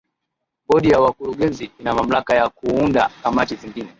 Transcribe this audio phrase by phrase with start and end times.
[0.67, 3.89] bodi ya wakurugenzi ina mamlaka ya kuunda kamati zingine